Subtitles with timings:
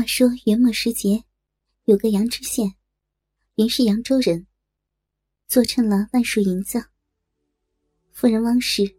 [0.00, 1.22] 话说元末时节，
[1.84, 2.72] 有个杨知县，
[3.56, 4.46] 原是扬州人，
[5.46, 6.82] 坐趁了万数银子。
[8.10, 8.96] 夫人汪氏，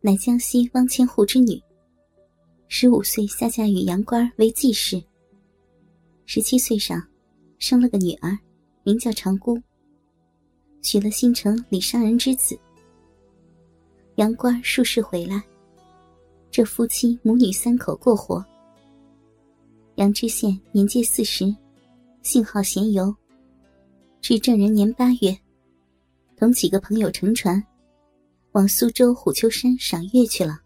[0.00, 1.60] 乃江西汪千户之女，
[2.68, 5.02] 十五岁下嫁与杨官为继室。
[6.24, 7.04] 十七岁上，
[7.58, 8.38] 生了个女儿，
[8.84, 9.60] 名叫长姑，
[10.80, 12.56] 娶了新城李商人之子。
[14.14, 15.42] 杨官数世回来，
[16.48, 18.40] 这夫妻母女三口过活。
[19.98, 21.44] 杨知县年届四十，
[22.22, 23.12] 性好闲游。
[24.20, 25.36] 至正人年八月，
[26.36, 27.60] 同几个朋友乘船，
[28.52, 30.60] 往苏州虎丘山赏月去了。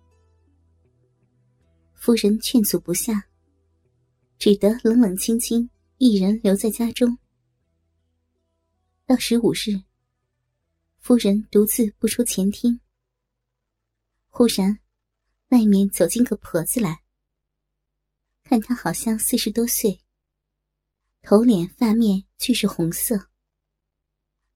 [1.95, 3.25] 夫人劝阻不下，
[4.39, 7.17] 只得冷冷清清一人留在家中。
[9.07, 9.81] 到十五日，
[10.99, 12.79] 夫人独自不出前厅，
[14.29, 14.79] 忽然，
[15.49, 17.02] 外面走进个婆子来。
[18.53, 20.03] 看他好像四十多岁，
[21.23, 23.31] 头脸发面俱是红色。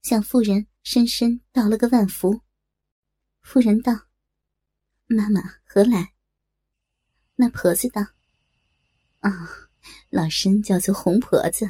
[0.03, 2.41] 向夫人深深道了个万福。
[3.41, 3.93] 夫人道
[5.09, 6.13] ：“妈妈何来？”
[7.37, 8.05] 那婆子道
[9.21, 9.31] ：“啊，
[10.11, 11.67] 老身叫做红婆子，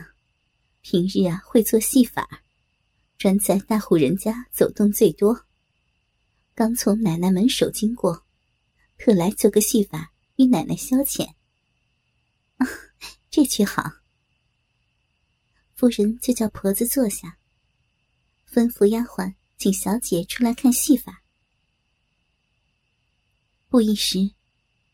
[0.82, 2.44] 平日啊会做戏法，
[3.18, 5.46] 专在大户人家走动最多。
[6.54, 8.26] 刚从奶奶门首经过，
[8.98, 11.36] 特来做个戏法与奶奶消遣。”
[13.38, 13.84] 这却好。
[15.76, 17.38] 夫人就叫婆子坐下，
[18.52, 21.22] 吩咐丫鬟请小姐出来看戏法。
[23.68, 24.34] 不一时，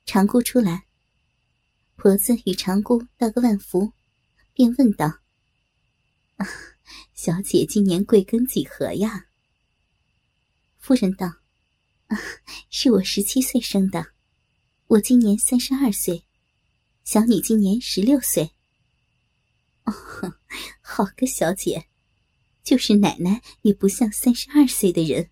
[0.06, 0.88] 长姑出来，
[1.96, 3.94] 婆子与长姑道个万福，
[4.52, 5.22] 便问道
[7.16, 9.28] ：“小姐今年贵庚几何呀？”
[10.80, 11.36] 夫人道：“，
[12.70, 14.08] 是我十七岁生的，
[14.88, 16.26] 我今年三十二岁。”
[17.04, 18.52] 小女今年十六岁。
[19.84, 19.94] 哦，
[20.82, 21.88] 好个小姐，
[22.64, 25.30] 就是奶奶也不像三十二岁的人，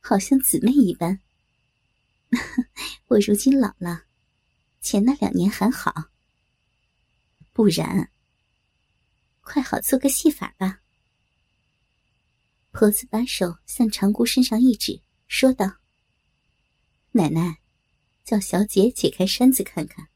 [0.00, 1.20] 好像姊妹一般。
[3.06, 4.04] 我如今老了，
[4.80, 6.10] 前那两年还好。
[7.52, 8.10] 不然，
[9.42, 10.80] 快好做个戏法吧。
[12.72, 15.76] 婆子把手向长姑身上一指，说道
[17.12, 17.58] ：“奶奶，
[18.24, 20.08] 叫小姐解开衫子看看。”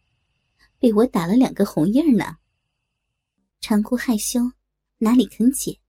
[0.78, 2.36] 被我打了两个红印呢。
[3.60, 4.52] 长姑害羞，
[4.98, 5.80] 哪里肯解？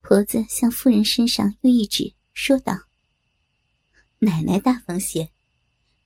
[0.00, 2.74] 婆子向夫人身上又一指，说道
[4.20, 5.32] ：“奶奶大方些，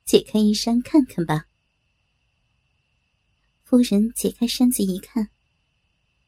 [0.04, 1.46] 解开衣衫看看吧。”
[3.64, 5.30] 夫人解开衫子一看，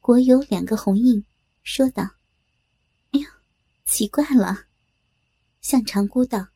[0.00, 1.24] 果有两个红印，
[1.62, 2.02] 说道
[3.12, 3.26] ：“哎呦，
[3.84, 4.66] 奇怪了。”
[5.60, 6.48] 向长姑道：“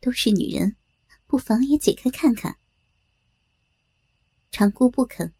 [0.00, 0.76] 都是女人，
[1.26, 2.56] 不妨也解开看看。”
[4.56, 5.32] 长姑不肯，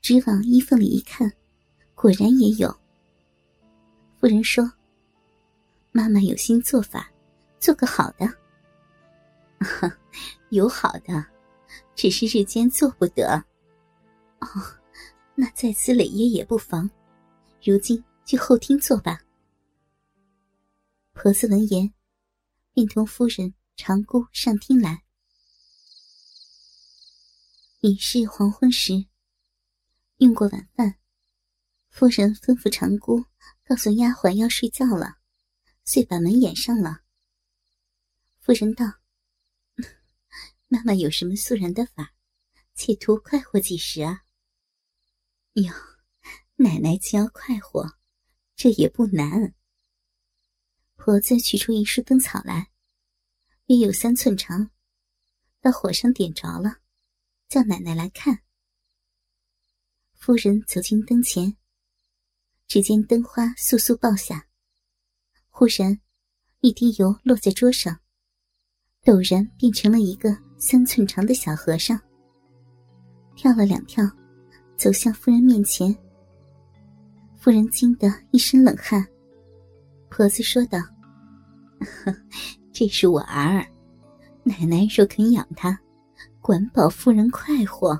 [0.00, 1.30] 只往衣缝里一看，
[1.94, 2.74] 果然也有。
[4.18, 4.72] 夫人说
[5.92, 7.12] ：“妈妈有心做法，
[7.60, 8.26] 做个好的。
[10.48, 11.26] 有好的，
[11.94, 13.44] 只是日间做不得。
[14.40, 14.48] 哦，
[15.34, 16.88] 那在此累爷也不妨。
[17.62, 19.20] 如今去后厅做吧。”
[21.12, 21.92] 婆子闻言，
[22.72, 25.02] 便同夫人、长姑上厅来。
[27.80, 29.06] 已是黄昏时，
[30.16, 30.98] 用过晚饭，
[31.90, 33.24] 夫人吩咐长姑
[33.64, 35.18] 告诉丫鬟要睡觉了，
[35.84, 37.04] 遂把门掩上了。
[38.40, 38.84] 夫人道
[40.66, 42.16] ：“妈妈有什么肃然的法，
[42.74, 44.24] 企图快活几时啊？”
[45.54, 45.72] 哟，
[46.56, 47.96] 奶奶既要快活，
[48.56, 49.54] 这也不难。
[50.96, 52.72] 婆子取出一束灯草来，
[53.66, 54.72] 约有三寸长，
[55.60, 56.80] 到火上点着了。
[57.48, 58.40] 叫奶奶来看。
[60.12, 61.56] 夫人走进灯前，
[62.66, 64.46] 只见灯花簌簌爆下，
[65.48, 65.98] 忽然
[66.60, 67.98] 一滴油落在桌上，
[69.02, 71.98] 陡然变成了一个三寸长的小和尚，
[73.34, 74.04] 跳了两跳，
[74.76, 75.96] 走向夫人面前。
[77.38, 79.06] 夫人惊得一身冷汗。
[80.10, 80.78] 婆子说道
[82.72, 83.64] ：“这是我儿，
[84.42, 85.78] 奶奶若肯养他。”
[86.48, 87.90] 管保夫人快活。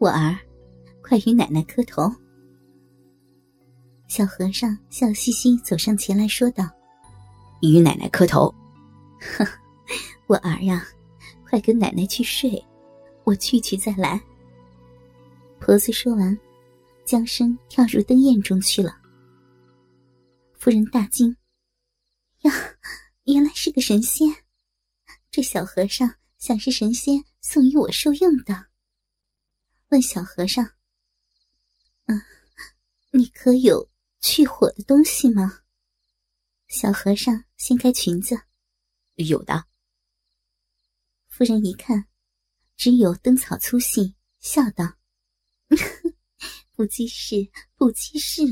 [0.00, 0.36] 我儿，
[1.00, 2.12] 快与奶奶磕头。
[4.08, 6.68] 小和尚笑嘻嘻走上前来说道
[7.62, 8.52] ：“与奶奶磕头。”
[9.22, 9.46] 呵，
[10.26, 10.84] 我儿呀，
[11.48, 12.60] 快跟奶奶去睡，
[13.22, 14.20] 我去去再来。
[15.60, 16.36] 婆子说完，
[17.04, 18.92] 将身跳入灯焰中去了。
[20.54, 21.36] 夫人大惊
[22.42, 22.52] ：“呀，
[23.26, 24.28] 原来是个神仙！
[25.30, 28.66] 这小和尚……”想是神仙送与我受用的。
[29.88, 30.64] 问小和尚
[32.06, 32.22] ：“嗯，
[33.12, 33.90] 你可有
[34.20, 35.62] 去火的东西吗？”
[36.68, 38.40] 小和尚掀开裙子
[39.16, 39.66] ：“有的。”
[41.28, 42.08] 夫人一看，
[42.76, 44.98] 只有灯草粗细，笑道
[46.72, 48.42] ：“不济事，不济事。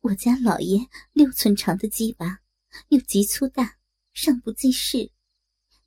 [0.00, 2.40] 我家老爷六寸长的鸡巴，
[2.88, 3.78] 又极粗大，
[4.12, 5.10] 尚不济事。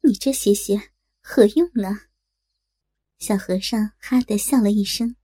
[0.01, 1.89] 你这些些何用呢？”
[3.19, 5.15] 小和尚哈的笑了一声，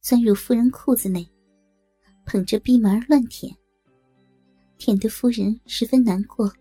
[0.00, 1.28] 钻入夫人裤子内，
[2.24, 3.52] 捧着逼门乱舔，
[4.78, 6.52] 舔得夫人十分难过，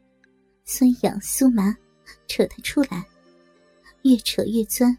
[0.66, 1.76] 酸痒酥麻，
[2.28, 3.06] 扯他出来。
[4.04, 4.98] 越扯越钻，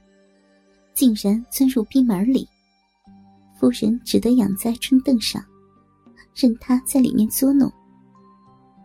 [0.95, 2.49] 竟然钻入逼门里。
[3.59, 5.45] 夫人只得仰在春凳上，
[6.37, 7.69] 任他在里面作弄。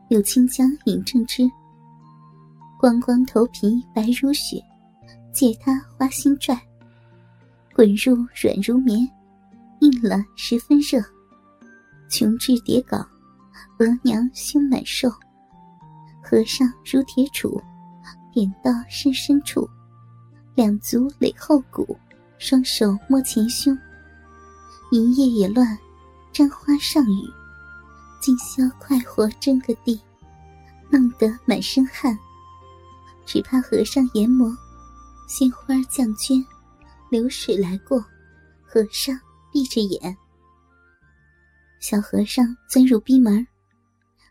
[0.10, 1.44] 有清江饮正之，
[2.80, 4.64] 光光头皮白如雪，
[5.34, 6.56] 借他花心拽，
[7.74, 9.00] 滚入软如棉，
[9.80, 11.02] 硬了十分热。
[12.08, 12.98] 穷至叠稿，
[13.80, 15.10] 额娘胸满瘦，
[16.22, 17.60] 和尚如铁杵，
[18.32, 19.68] 点到深深处。
[20.54, 21.98] 两足垒后骨，
[22.38, 23.76] 双手摸前胸，
[24.92, 25.76] 银叶也乱，
[26.32, 27.28] 沾花上雨，
[28.22, 30.00] 今宵快活争个地，
[30.92, 32.16] 弄得满身汗。
[33.28, 34.50] 只怕和尚研磨，
[35.28, 36.42] 鲜花降捐，
[37.12, 38.00] 流水来过，
[38.64, 39.20] 和尚
[39.52, 40.18] 闭着眼。
[41.82, 43.46] 小和尚钻入逼门，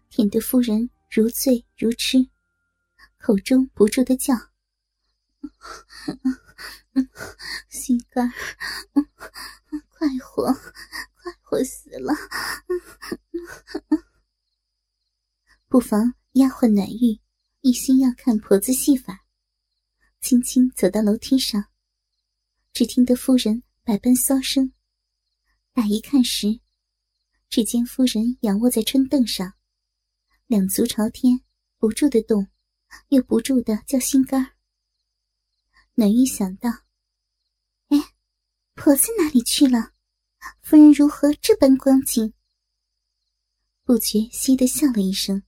[0.08, 2.26] 舔得夫人如醉如痴，
[3.18, 4.34] 口中不住的叫。
[7.68, 8.32] 心肝，
[9.90, 10.50] 快活，
[11.22, 12.14] 快活死了！
[15.68, 17.20] 不妨丫鬟暖玉
[17.66, 19.26] 一心要看婆子戏法，
[20.20, 21.64] 轻轻走到楼梯上，
[22.72, 24.72] 只听得夫人百般骚声。
[25.72, 26.60] 打一看时，
[27.48, 29.54] 只见夫人仰卧在春凳上，
[30.46, 31.40] 两足朝天，
[31.76, 32.46] 不住的动，
[33.08, 34.52] 又不住的叫心肝儿。
[35.94, 36.70] 暖玉想到
[37.90, 37.98] ：“哎，
[38.74, 39.90] 婆子哪里去了？
[40.62, 42.32] 夫人如何这般光景？”
[43.82, 45.42] 不觉嘻的笑了一声。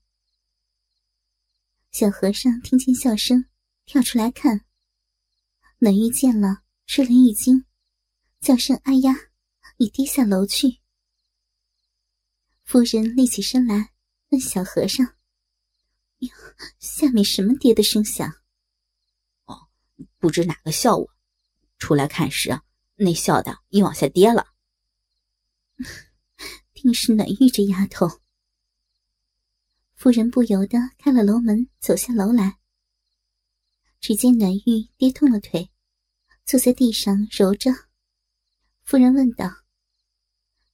[1.90, 3.46] 小和尚听见笑声，
[3.87, 4.64] 跳出来看。
[5.79, 7.64] 暖玉见了，吃了一惊，
[8.40, 9.14] 叫声“哎呀”，
[9.79, 10.81] 已跌下楼去。
[12.64, 13.93] 夫人立起身来，
[14.29, 15.17] 问小和尚
[16.19, 16.31] ：“哟，
[16.79, 18.29] 下面什么跌的声响？”
[19.46, 19.69] 哦
[20.19, 21.11] 不知哪个笑我，
[21.79, 22.62] 出来看时啊，
[22.96, 24.49] 那笑的已往下跌了。
[26.75, 28.20] 定是暖玉这丫头。
[29.99, 32.56] 夫人不由得开了楼门，走下楼来。
[33.99, 35.69] 只见暖玉跌痛了腿，
[36.45, 37.73] 坐在地上揉着。
[38.85, 39.50] 夫人问道：“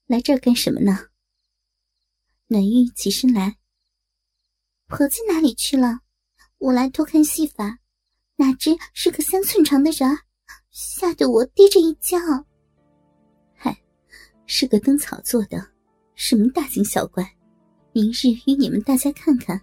[0.05, 1.09] 来这儿干什么呢？”
[2.49, 3.57] 暖玉起身来
[4.89, 6.01] ：“婆子哪里去了？
[6.59, 7.79] 我来偷看戏法。”
[8.37, 10.19] 哪知是个三寸长的人儿，
[10.71, 12.19] 吓得我低着一叫。
[13.55, 13.75] 嗨，
[14.45, 15.73] 是个灯草做的，
[16.15, 17.25] 什么大惊小怪？
[17.95, 19.61] 明日与你们大家看看。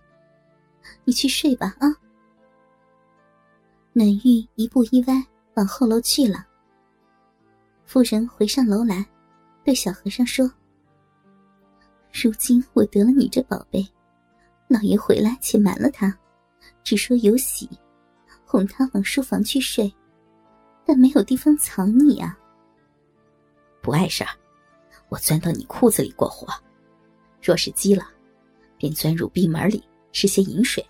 [1.03, 1.91] 你去睡吧，啊！
[3.91, 5.21] 暖玉一步一歪
[5.55, 6.47] 往后楼去了。
[7.83, 9.05] 妇人回上楼来，
[9.65, 10.49] 对小和尚说
[12.23, 13.85] ：“如今我得了你这宝贝，
[14.69, 16.17] 老爷回来且瞒了他，
[16.85, 17.69] 只说有喜。”
[18.47, 19.93] 哄他往书房去睡，
[20.85, 22.37] 但没有地方藏你啊！
[23.81, 24.29] 不碍事儿，
[25.09, 26.47] 我钻到你裤子里过活。
[27.41, 28.09] 若是急了，
[28.81, 30.83] 便钻入闭门里吃些饮水。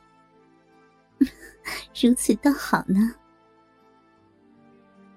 [2.01, 3.13] 如此倒好呢。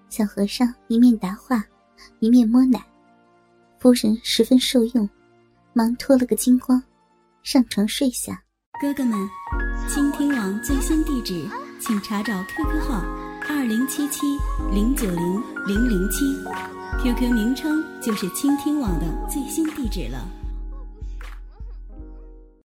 [0.08, 1.64] 小和尚一面答话，
[2.18, 2.84] 一面摸奶。
[3.78, 5.08] 夫人十分受用，
[5.72, 6.82] 忙脱了个精光，
[7.44, 8.42] 上床睡下。
[8.80, 9.16] 哥哥们，
[9.88, 11.48] 倾听网最新地址。
[11.80, 13.04] 请查找 QQ 号
[13.48, 14.20] 二零七七
[14.72, 16.24] 零九零零零七
[17.02, 20.43] ，QQ 名称就是倾听网的最新地址了。